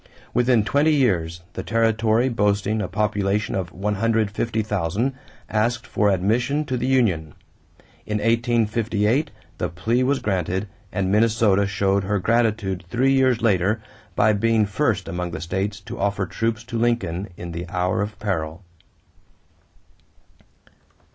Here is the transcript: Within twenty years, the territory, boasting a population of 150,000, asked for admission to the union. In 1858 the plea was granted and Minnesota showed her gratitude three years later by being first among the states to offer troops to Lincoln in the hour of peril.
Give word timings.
Within 0.33 0.63
twenty 0.65 0.95
years, 0.95 1.41
the 1.53 1.61
territory, 1.61 2.27
boasting 2.27 2.81
a 2.81 2.87
population 2.87 3.53
of 3.53 3.71
150,000, 3.71 5.13
asked 5.47 5.85
for 5.85 6.09
admission 6.09 6.65
to 6.65 6.75
the 6.75 6.87
union. 6.87 7.35
In 8.07 8.17
1858 8.17 9.29
the 9.59 9.69
plea 9.69 10.01
was 10.01 10.17
granted 10.17 10.67
and 10.91 11.11
Minnesota 11.11 11.67
showed 11.67 12.05
her 12.05 12.17
gratitude 12.17 12.83
three 12.89 13.11
years 13.11 13.43
later 13.43 13.79
by 14.15 14.33
being 14.33 14.65
first 14.65 15.07
among 15.07 15.29
the 15.29 15.39
states 15.39 15.79
to 15.81 15.99
offer 15.99 16.25
troops 16.25 16.63
to 16.63 16.79
Lincoln 16.79 17.29
in 17.37 17.51
the 17.51 17.69
hour 17.69 18.01
of 18.01 18.17
peril. 18.17 18.63